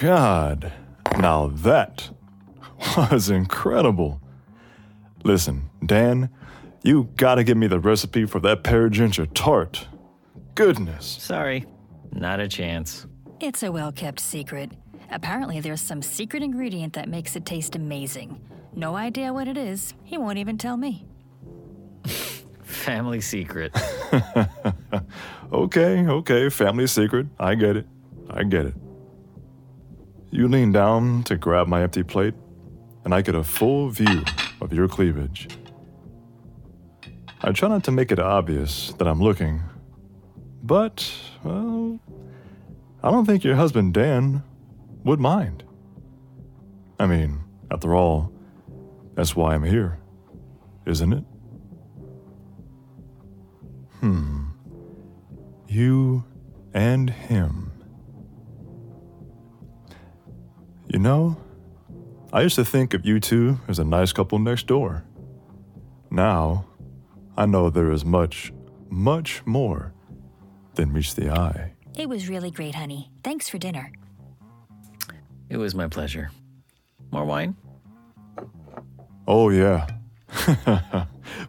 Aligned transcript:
God, 0.00 0.72
now 1.18 1.48
that 1.48 2.10
was 2.96 3.30
incredible. 3.30 4.20
Listen, 5.24 5.70
Dan, 5.84 6.30
you 6.82 7.08
gotta 7.16 7.42
give 7.44 7.56
me 7.56 7.66
the 7.66 7.80
recipe 7.80 8.24
for 8.24 8.40
that 8.40 8.62
pear 8.62 8.88
ginger 8.88 9.26
tart. 9.26 9.88
Goodness. 10.54 11.06
Sorry, 11.06 11.66
not 12.12 12.40
a 12.40 12.48
chance. 12.48 13.06
It's 13.40 13.62
a 13.62 13.72
well 13.72 13.92
kept 13.92 14.20
secret. 14.20 14.72
Apparently, 15.10 15.60
there's 15.60 15.80
some 15.80 16.02
secret 16.02 16.42
ingredient 16.42 16.92
that 16.92 17.08
makes 17.08 17.34
it 17.34 17.46
taste 17.46 17.74
amazing. 17.74 18.40
No 18.74 18.94
idea 18.94 19.32
what 19.32 19.48
it 19.48 19.56
is. 19.56 19.94
He 20.04 20.18
won't 20.18 20.38
even 20.38 20.58
tell 20.58 20.76
me. 20.76 21.06
Family 22.62 23.20
secret. 23.20 23.76
Okay, 25.50 26.06
okay, 26.06 26.50
family 26.50 26.86
secret. 26.86 27.26
I 27.40 27.54
get 27.54 27.78
it. 27.78 27.86
I 28.28 28.42
get 28.42 28.66
it. 28.66 28.74
You 30.30 30.46
lean 30.46 30.72
down 30.72 31.22
to 31.24 31.36
grab 31.36 31.68
my 31.68 31.82
empty 31.82 32.02
plate, 32.02 32.34
and 33.04 33.14
I 33.14 33.22
get 33.22 33.34
a 33.34 33.42
full 33.42 33.88
view 33.88 34.24
of 34.60 34.72
your 34.72 34.86
cleavage. 34.88 35.48
I 37.40 37.52
try 37.52 37.68
not 37.68 37.84
to 37.84 37.90
make 37.90 38.12
it 38.12 38.18
obvious 38.18 38.92
that 38.98 39.08
I'm 39.08 39.20
looking, 39.20 39.62
but, 40.62 41.10
well, 41.44 41.98
I 43.02 43.10
don't 43.10 43.24
think 43.24 43.44
your 43.44 43.54
husband 43.54 43.94
Dan 43.94 44.42
would 45.04 45.20
mind. 45.20 45.62
I 46.98 47.06
mean, 47.06 47.40
after 47.70 47.94
all, 47.94 48.32
that's 49.14 49.34
why 49.34 49.54
I'm 49.54 49.62
here, 49.62 49.98
isn't 50.84 51.12
it? 51.12 51.24
Hmm. 54.00 54.46
You 55.68 56.24
and 56.74 57.08
him. 57.08 57.72
You 60.88 60.98
know, 60.98 61.36
I 62.32 62.40
used 62.40 62.54
to 62.56 62.64
think 62.64 62.94
of 62.94 63.04
you 63.04 63.20
two 63.20 63.60
as 63.68 63.78
a 63.78 63.84
nice 63.84 64.10
couple 64.12 64.38
next 64.38 64.66
door. 64.66 65.04
Now, 66.10 66.64
I 67.36 67.44
know 67.44 67.68
there 67.68 67.92
is 67.92 68.06
much, 68.06 68.54
much 68.88 69.42
more 69.44 69.92
than 70.76 70.92
meets 70.92 71.12
the 71.12 71.30
eye. 71.30 71.74
It 71.94 72.08
was 72.08 72.30
really 72.30 72.50
great, 72.50 72.74
honey. 72.74 73.10
Thanks 73.22 73.50
for 73.50 73.58
dinner. 73.58 73.92
It 75.50 75.58
was 75.58 75.74
my 75.74 75.88
pleasure. 75.88 76.30
More 77.10 77.26
wine? 77.26 77.54
Oh, 79.26 79.50
yeah. 79.50 79.88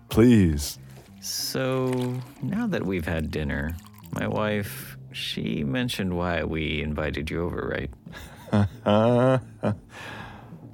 Please. 0.10 0.80
So, 1.22 2.20
now 2.42 2.68
that 2.68 2.86
we've 2.86 3.06
had 3.06 3.32
dinner, 3.32 3.78
my 4.12 4.28
wife, 4.28 4.98
she 5.14 5.64
mentioned 5.64 6.18
why 6.18 6.44
we 6.44 6.82
invited 6.82 7.30
you 7.30 7.44
over, 7.44 7.72
right? 7.74 7.92
oh, 8.86 9.42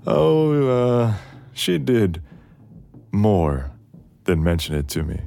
uh, 0.07 1.13
she 1.53 1.77
did 1.77 2.21
more 3.11 3.71
than 4.25 4.43
mention 4.43 4.75
it 4.75 4.87
to 4.89 5.03
me. 5.03 5.21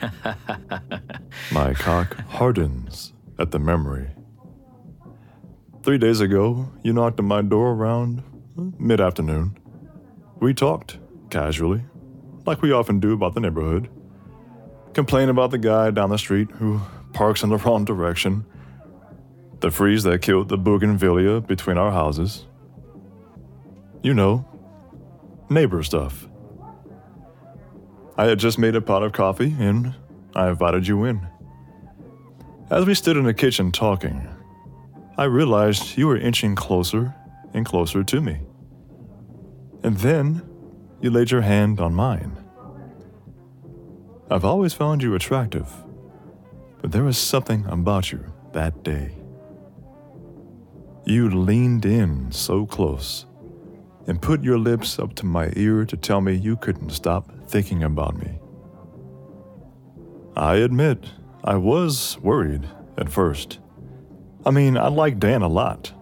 My 1.52 1.74
cock 1.74 2.16
hardens 2.28 3.12
at 3.38 3.50
the 3.50 3.58
memory. 3.58 4.10
Three 5.82 5.98
days 5.98 6.20
ago, 6.20 6.70
you 6.82 6.92
knocked 6.92 7.18
on 7.18 7.26
my 7.26 7.42
door 7.42 7.72
around 7.72 8.22
mid 8.78 9.00
afternoon. 9.00 9.58
We 10.40 10.54
talked, 10.54 10.98
casually, 11.30 11.82
like 12.46 12.62
we 12.62 12.70
often 12.72 13.00
do 13.00 13.12
about 13.12 13.34
the 13.34 13.40
neighborhood. 13.40 13.88
Complain 14.94 15.28
about 15.28 15.50
the 15.50 15.58
guy 15.58 15.90
down 15.90 16.10
the 16.10 16.18
street 16.18 16.50
who 16.52 16.80
parks 17.12 17.42
in 17.42 17.50
the 17.50 17.56
wrong 17.64 17.84
direction. 17.84 18.44
The 19.62 19.70
freeze 19.70 20.02
that 20.02 20.22
killed 20.22 20.48
the 20.48 20.58
bougainvillea 20.58 21.40
between 21.40 21.78
our 21.78 21.92
houses. 21.92 22.46
You 24.02 24.12
know, 24.12 24.44
neighbor 25.48 25.84
stuff. 25.84 26.28
I 28.18 28.26
had 28.26 28.40
just 28.40 28.58
made 28.58 28.74
a 28.74 28.80
pot 28.80 29.04
of 29.04 29.12
coffee 29.12 29.54
and 29.60 29.94
I 30.34 30.48
invited 30.48 30.88
you 30.88 31.04
in. 31.04 31.28
As 32.70 32.86
we 32.86 32.94
stood 32.94 33.16
in 33.16 33.22
the 33.22 33.32
kitchen 33.32 33.70
talking, 33.70 34.26
I 35.16 35.24
realized 35.24 35.96
you 35.96 36.08
were 36.08 36.16
inching 36.18 36.56
closer 36.56 37.14
and 37.54 37.64
closer 37.64 38.02
to 38.02 38.20
me. 38.20 38.40
And 39.84 39.96
then 39.98 40.42
you 41.00 41.10
laid 41.10 41.30
your 41.30 41.42
hand 41.42 41.78
on 41.78 41.94
mine. 41.94 42.36
I've 44.28 44.44
always 44.44 44.74
found 44.74 45.04
you 45.04 45.14
attractive, 45.14 45.72
but 46.80 46.90
there 46.90 47.04
was 47.04 47.16
something 47.16 47.64
about 47.66 48.10
you 48.10 48.24
that 48.54 48.82
day. 48.82 49.21
You 51.04 51.28
leaned 51.30 51.84
in 51.84 52.30
so 52.30 52.64
close 52.64 53.26
and 54.06 54.22
put 54.22 54.42
your 54.44 54.58
lips 54.58 54.98
up 54.98 55.14
to 55.16 55.26
my 55.26 55.52
ear 55.56 55.84
to 55.84 55.96
tell 55.96 56.20
me 56.20 56.34
you 56.34 56.56
couldn't 56.56 56.90
stop 56.90 57.30
thinking 57.48 57.82
about 57.82 58.16
me. 58.16 58.38
I 60.36 60.56
admit, 60.56 61.04
I 61.44 61.56
was 61.56 62.18
worried 62.20 62.68
at 62.96 63.10
first. 63.10 63.58
I 64.46 64.50
mean, 64.50 64.76
I 64.76 64.88
like 64.88 65.18
Dan 65.18 65.42
a 65.42 65.48
lot, 65.48 65.92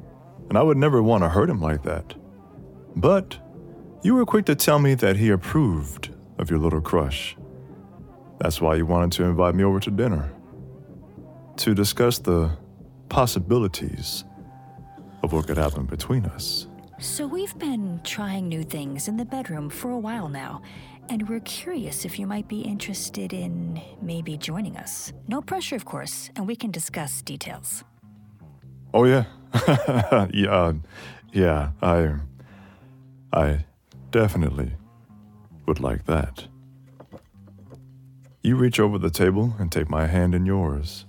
and 0.48 0.58
I 0.58 0.62
would 0.62 0.76
never 0.76 1.02
want 1.02 1.24
to 1.24 1.28
hurt 1.28 1.50
him 1.50 1.60
like 1.60 1.82
that. 1.84 2.14
But 2.94 3.38
you 4.02 4.14
were 4.14 4.26
quick 4.26 4.46
to 4.46 4.54
tell 4.54 4.78
me 4.78 4.94
that 4.94 5.16
he 5.16 5.30
approved 5.30 6.10
of 6.38 6.50
your 6.50 6.58
little 6.58 6.80
crush. 6.80 7.36
That's 8.38 8.60
why 8.60 8.76
you 8.76 8.86
wanted 8.86 9.12
to 9.12 9.24
invite 9.24 9.54
me 9.54 9.64
over 9.64 9.80
to 9.80 9.90
dinner. 9.90 10.30
To 11.58 11.74
discuss 11.74 12.18
the 12.18 12.50
possibilities 13.08 14.24
of 15.22 15.32
what 15.32 15.46
could 15.46 15.56
happen 15.56 15.84
between 15.86 16.24
us. 16.26 16.66
So, 16.98 17.26
we've 17.26 17.58
been 17.58 18.00
trying 18.04 18.48
new 18.48 18.62
things 18.62 19.08
in 19.08 19.16
the 19.16 19.24
bedroom 19.24 19.70
for 19.70 19.90
a 19.90 19.98
while 19.98 20.28
now, 20.28 20.60
and 21.08 21.26
we're 21.28 21.40
curious 21.40 22.04
if 22.04 22.18
you 22.18 22.26
might 22.26 22.46
be 22.46 22.60
interested 22.60 23.32
in 23.32 23.80
maybe 24.02 24.36
joining 24.36 24.76
us. 24.76 25.12
No 25.26 25.40
pressure, 25.40 25.76
of 25.76 25.84
course, 25.84 26.30
and 26.36 26.46
we 26.46 26.54
can 26.54 26.70
discuss 26.70 27.22
details. 27.22 27.84
Oh 28.92 29.04
yeah, 29.04 29.24
yeah, 30.32 30.64
um, 30.64 30.84
yeah. 31.32 31.70
I, 31.80 32.16
I 33.32 33.64
definitely 34.10 34.72
would 35.66 35.80
like 35.80 36.04
that. 36.04 36.48
You 38.42 38.56
reach 38.56 38.80
over 38.80 38.98
the 38.98 39.10
table 39.10 39.54
and 39.58 39.70
take 39.70 39.88
my 39.88 40.06
hand 40.06 40.34
in 40.34 40.46
yours. 40.46 41.06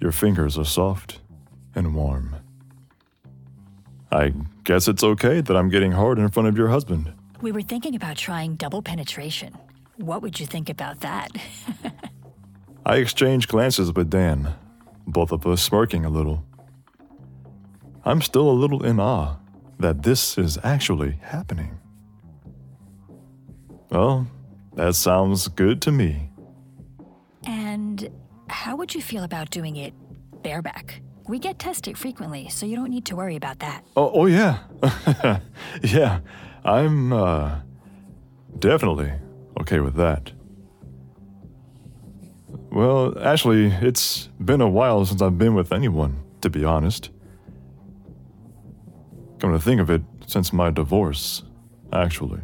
Your 0.00 0.12
fingers 0.12 0.58
are 0.58 0.64
soft 0.64 1.20
and 1.74 1.94
warm. 1.94 2.36
I 4.12 4.32
guess 4.64 4.88
it's 4.88 5.04
okay 5.04 5.40
that 5.40 5.56
I'm 5.56 5.68
getting 5.68 5.92
hard 5.92 6.18
in 6.18 6.28
front 6.30 6.48
of 6.48 6.56
your 6.56 6.68
husband. 6.68 7.12
We 7.40 7.52
were 7.52 7.62
thinking 7.62 7.94
about 7.94 8.16
trying 8.16 8.56
double 8.56 8.82
penetration. 8.82 9.56
What 9.96 10.22
would 10.22 10.40
you 10.40 10.46
think 10.46 10.68
about 10.68 11.00
that? 11.00 11.28
I 12.86 12.96
exchange 12.96 13.46
glances 13.48 13.92
with 13.92 14.10
Dan, 14.10 14.54
both 15.06 15.32
of 15.32 15.46
us 15.46 15.62
smirking 15.62 16.04
a 16.04 16.10
little. 16.10 16.44
I'm 18.04 18.22
still 18.22 18.48
a 18.48 18.52
little 18.52 18.84
in 18.84 18.98
awe 18.98 19.36
that 19.78 20.02
this 20.02 20.36
is 20.38 20.58
actually 20.64 21.18
happening. 21.22 21.78
Well, 23.90 24.26
that 24.74 24.94
sounds 24.94 25.48
good 25.48 25.82
to 25.82 25.92
me. 25.92 26.30
and 27.46 28.08
how 28.48 28.74
would 28.76 28.94
you 28.94 29.00
feel 29.00 29.22
about 29.22 29.50
doing 29.50 29.76
it 29.76 29.94
bareback? 30.42 31.00
We 31.30 31.38
get 31.38 31.60
tested 31.60 31.96
frequently, 31.96 32.48
so 32.48 32.66
you 32.66 32.74
don't 32.74 32.90
need 32.90 33.04
to 33.04 33.14
worry 33.14 33.36
about 33.36 33.60
that. 33.60 33.84
Oh, 33.96 34.10
oh 34.12 34.26
yeah. 34.26 34.58
yeah, 35.80 36.18
I'm 36.64 37.12
uh, 37.12 37.60
definitely 38.58 39.12
okay 39.60 39.78
with 39.78 39.94
that. 39.94 40.32
Well, 42.72 43.16
actually, 43.16 43.66
it's 43.66 44.28
been 44.44 44.60
a 44.60 44.68
while 44.68 45.06
since 45.06 45.22
I've 45.22 45.38
been 45.38 45.54
with 45.54 45.72
anyone, 45.72 46.20
to 46.40 46.50
be 46.50 46.64
honest. 46.64 47.10
Come 49.38 49.52
to 49.52 49.60
think 49.60 49.80
of 49.80 49.88
it, 49.88 50.02
since 50.26 50.52
my 50.52 50.70
divorce, 50.70 51.44
actually. 51.92 52.40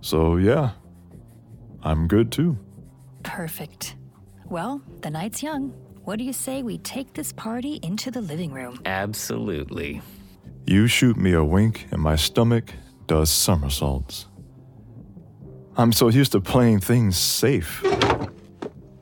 So, 0.00 0.36
yeah, 0.36 0.70
I'm 1.82 2.08
good 2.08 2.32
too. 2.32 2.56
Perfect. 3.24 3.96
Well, 4.46 4.80
the 5.02 5.10
night's 5.10 5.42
young. 5.42 5.74
What 6.08 6.18
do 6.18 6.24
you 6.24 6.32
say 6.32 6.62
we 6.62 6.78
take 6.78 7.12
this 7.12 7.32
party 7.34 7.80
into 7.82 8.10
the 8.10 8.22
living 8.22 8.50
room? 8.50 8.80
Absolutely. 8.86 10.00
You 10.66 10.86
shoot 10.86 11.18
me 11.18 11.34
a 11.34 11.44
wink, 11.44 11.86
and 11.90 12.00
my 12.00 12.16
stomach 12.16 12.72
does 13.06 13.28
somersaults. 13.30 14.24
I'm 15.76 15.92
so 15.92 16.08
used 16.08 16.32
to 16.32 16.40
playing 16.40 16.80
things 16.80 17.18
safe. 17.18 17.84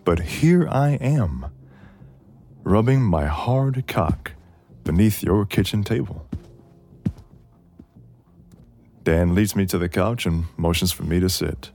But 0.04 0.18
here 0.18 0.66
I 0.68 0.94
am, 0.94 1.46
rubbing 2.64 3.02
my 3.02 3.26
hard 3.26 3.86
cock 3.86 4.32
beneath 4.82 5.22
your 5.22 5.46
kitchen 5.46 5.84
table. 5.84 6.28
Dan 9.04 9.32
leads 9.32 9.54
me 9.54 9.64
to 9.66 9.78
the 9.78 9.88
couch 9.88 10.26
and 10.26 10.46
motions 10.56 10.90
for 10.90 11.04
me 11.04 11.20
to 11.20 11.28
sit. 11.28 11.70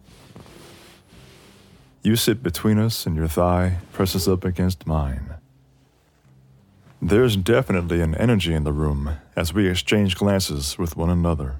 You 2.03 2.15
sit 2.15 2.41
between 2.41 2.79
us, 2.79 3.05
and 3.05 3.15
your 3.15 3.27
thigh 3.27 3.77
presses 3.93 4.27
up 4.27 4.43
against 4.43 4.87
mine. 4.87 5.35
There's 6.99 7.35
definitely 7.35 8.01
an 8.01 8.15
energy 8.15 8.53
in 8.53 8.63
the 8.63 8.73
room 8.73 9.17
as 9.35 9.53
we 9.53 9.67
exchange 9.67 10.15
glances 10.15 10.77
with 10.79 10.97
one 10.97 11.09
another. 11.09 11.57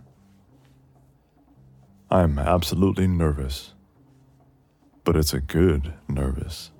I'm 2.10 2.40
absolutely 2.40 3.08
nervous, 3.08 3.74
but 5.04 5.16
it's 5.16 5.34
a 5.34 5.42
good 5.42 5.94
nervous. 6.08 6.72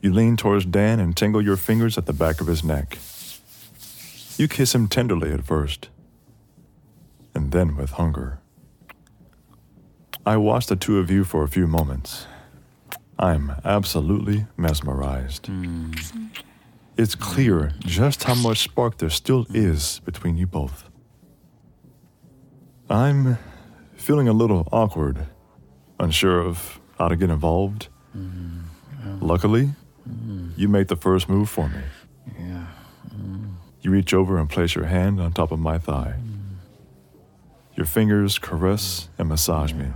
You 0.00 0.12
lean 0.12 0.36
towards 0.36 0.64
Dan 0.64 1.00
and 1.00 1.16
tingle 1.16 1.42
your 1.42 1.56
fingers 1.56 1.98
at 1.98 2.06
the 2.06 2.12
back 2.12 2.40
of 2.40 2.46
his 2.46 2.64
neck. 2.64 2.98
You 4.38 4.48
kiss 4.48 4.74
him 4.74 4.88
tenderly 4.88 5.32
at 5.32 5.44
first, 5.44 5.88
and 7.34 7.52
then 7.52 7.76
with 7.76 7.90
hunger. 7.90 8.40
I 10.26 10.36
watch 10.36 10.66
the 10.66 10.74
two 10.74 10.98
of 10.98 11.08
you 11.08 11.22
for 11.22 11.44
a 11.44 11.48
few 11.48 11.68
moments. 11.68 12.26
I'm 13.16 13.52
absolutely 13.64 14.46
mesmerized. 14.56 15.46
Hmm. 15.46 15.92
It's 16.98 17.14
clear 17.14 17.72
just 17.78 18.24
how 18.24 18.34
much 18.34 18.58
spark 18.58 18.98
there 18.98 19.08
still 19.08 19.46
is 19.54 20.00
between 20.04 20.36
you 20.36 20.48
both. 20.48 20.90
I'm 22.90 23.38
feeling 23.94 24.26
a 24.26 24.32
little 24.32 24.68
awkward, 24.72 25.26
unsure 26.00 26.40
of 26.40 26.80
how 26.98 27.06
to 27.06 27.16
get 27.16 27.30
involved. 27.30 27.88
Hmm. 28.12 28.62
Luckily, 29.20 29.70
hmm. 30.04 30.50
you 30.56 30.66
make 30.68 30.88
the 30.88 30.96
first 30.96 31.28
move 31.28 31.48
for 31.48 31.68
me. 31.68 31.82
Yeah. 32.36 32.66
You 33.80 33.92
reach 33.92 34.12
over 34.12 34.36
and 34.38 34.50
place 34.50 34.74
your 34.74 34.86
hand 34.86 35.20
on 35.20 35.32
top 35.32 35.52
of 35.52 35.60
my 35.60 35.78
thigh. 35.78 36.16
Your 37.76 37.86
fingers 37.86 38.40
caress 38.40 39.08
and 39.16 39.28
massage 39.28 39.72
me, 39.72 39.86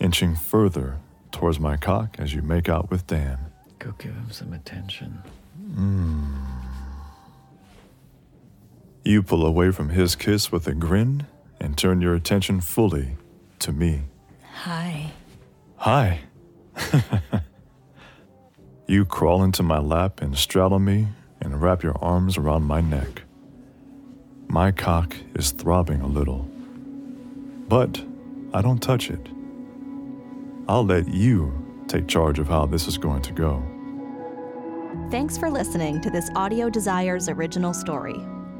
inching 0.00 0.34
further 0.34 0.98
towards 1.30 1.60
my 1.60 1.76
cock 1.76 2.16
as 2.18 2.34
you 2.34 2.42
make 2.42 2.68
out 2.68 2.90
with 2.90 3.06
Dan. 3.06 3.38
Go 3.78 3.92
give 3.98 4.12
him 4.12 4.30
some 4.30 4.52
attention. 4.52 5.22
Hmm. 5.74 6.34
You 9.04 9.22
pull 9.22 9.46
away 9.46 9.70
from 9.70 9.90
his 9.90 10.14
kiss 10.14 10.50
with 10.50 10.66
a 10.66 10.74
grin 10.74 11.26
and 11.60 11.76
turn 11.76 12.00
your 12.00 12.14
attention 12.14 12.60
fully 12.60 13.16
to 13.60 13.72
me. 13.72 14.02
Hi. 14.64 15.12
Hi. 15.76 16.20
you 18.86 19.04
crawl 19.04 19.42
into 19.42 19.62
my 19.62 19.78
lap 19.78 20.20
and 20.20 20.36
straddle 20.36 20.78
me 20.78 21.08
and 21.40 21.62
wrap 21.62 21.82
your 21.82 21.96
arms 22.02 22.36
around 22.36 22.64
my 22.64 22.80
neck. 22.80 23.22
My 24.48 24.72
cock 24.72 25.16
is 25.34 25.52
throbbing 25.52 26.00
a 26.00 26.06
little, 26.06 26.48
but 27.68 28.02
I 28.52 28.60
don't 28.60 28.82
touch 28.82 29.08
it. 29.08 29.28
I'll 30.68 30.84
let 30.84 31.08
you 31.08 31.52
take 31.88 32.06
charge 32.06 32.38
of 32.38 32.48
how 32.48 32.66
this 32.66 32.86
is 32.86 32.96
going 32.98 33.22
to 33.22 33.32
go. 33.32 33.62
Thanks 35.10 35.36
for 35.36 35.50
listening 35.50 36.00
to 36.02 36.10
this 36.10 36.30
Audio 36.36 36.70
Desires 36.70 37.28
original 37.28 37.74
story. 37.74 38.18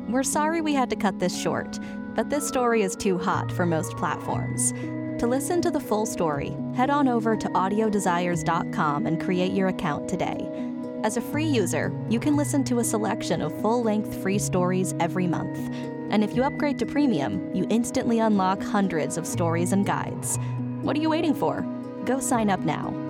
We're 0.09 0.25
sorry 0.25 0.61
we 0.61 0.75
had 0.75 0.91
to 0.91 0.97
cut 0.97 1.19
this 1.19 1.41
short, 1.41 1.79
but 2.17 2.29
this 2.29 2.47
story 2.47 2.83
is 2.83 2.97
too 2.97 3.19
hot 3.19 3.53
for 3.53 3.65
most 3.65 3.97
platforms. 3.97 4.73
To 5.21 5.27
listen 5.27 5.61
to 5.63 5.71
the 5.71 5.79
full 5.79 6.07
story, 6.07 6.57
head 6.75 6.91
on 6.91 7.07
over 7.07 7.37
to 7.37 7.49
audiodesires.com 7.49 9.07
and 9.07 9.21
create 9.21 9.53
your 9.53 9.69
account 9.69 10.09
today. 10.09 10.49
As 11.05 11.17
a 11.17 11.21
free 11.21 11.47
user, 11.47 11.93
you 12.09 12.19
can 12.19 12.37
listen 12.37 12.65
to 12.65 12.81
a 12.81 12.85
selection 12.85 13.41
of 13.41 13.59
full 13.61 13.83
length 13.83 14.21
free 14.23 14.39
stories 14.39 14.95
every 14.99 15.27
month. 15.27 15.59
And 16.11 16.25
if 16.25 16.35
you 16.35 16.43
upgrade 16.43 16.79
to 16.81 16.87
premium, 16.87 17.55
you 17.55 17.67
instantly 17.71 18.19
unlock 18.19 18.63
hundreds 18.63 19.17
of 19.17 19.27
stories 19.27 19.73
and 19.73 19.87
guides. 19.87 20.39
What 20.83 20.97
are 20.97 21.01
you 21.01 21.11
waiting 21.11 21.35
for? 21.35 21.65
Go 22.11 22.19
sign 22.19 22.51
up 22.51 22.59
now 22.59 23.10